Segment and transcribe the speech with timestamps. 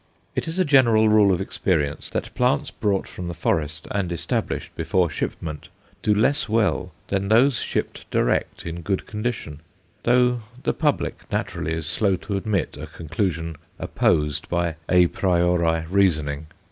[0.35, 4.75] It is a general rule of experience that plants brought from the forest and "established"
[4.75, 5.69] before shipment
[6.01, 9.59] do less well than those shipped direct in good condition,
[10.01, 16.47] though the public, naturally, is slow to admit a conclusion opposed by à priori reasoning.